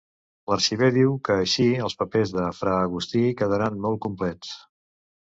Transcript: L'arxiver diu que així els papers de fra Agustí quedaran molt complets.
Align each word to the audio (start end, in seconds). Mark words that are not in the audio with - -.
L'arxiver 0.51 0.87
diu 0.93 1.09
que 1.27 1.35
així 1.41 1.65
els 1.87 1.95
papers 1.99 2.33
de 2.37 2.45
fra 2.59 2.73
Agustí 2.85 3.21
quedaran 3.43 3.77
molt 3.85 4.01
complets. 4.07 4.55